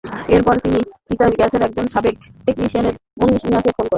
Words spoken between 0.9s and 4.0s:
তিতাস গ্যাসের একজন সাবেক টেকনিশিয়ান মনু মিয়াকে ফোন করেন।